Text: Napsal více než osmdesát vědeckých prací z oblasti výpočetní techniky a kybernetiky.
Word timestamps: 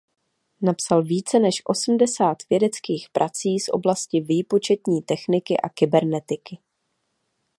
Napsal 0.61 1.03
více 1.03 1.39
než 1.39 1.61
osmdesát 1.65 2.37
vědeckých 2.49 3.09
prací 3.11 3.59
z 3.59 3.69
oblasti 3.69 4.19
výpočetní 4.21 5.01
techniky 5.01 5.57
a 5.57 5.69
kybernetiky. 5.69 6.57